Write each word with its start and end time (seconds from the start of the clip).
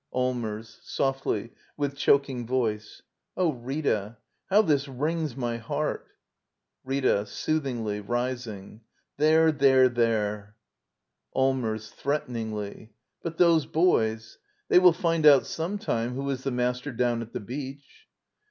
Allmers. 0.11 0.79
[Softly, 0.81 1.51
with 1.77 1.95
choking 1.95 2.47
voice.] 2.47 3.03
Oh, 3.37 3.53
Rita— 3.53 4.17
how 4.49 4.63
this 4.63 4.87
wrings 4.87 5.35
my 5.37 5.57
heart! 5.57 6.07
Rita. 6.83 7.27
[Soothingly, 7.27 7.99
rising.] 7.99 8.81
There, 9.17 9.51
there, 9.51 9.89
there! 9.89 10.55
Allmers. 11.35 11.91
[Threateningly.] 11.91 12.93
But 13.21 13.37
those 13.37 13.67
bo3^— 13.67 14.37
they 14.69 14.79
will 14.79 14.91
find 14.91 15.27
out 15.27 15.45
sometime 15.45 16.15
who 16.15 16.27
is 16.31 16.41
the 16.43 16.49
master 16.49 16.91
down 16.91 17.21
at 17.21 17.31
the 17.31 17.39
beach! 17.39 18.07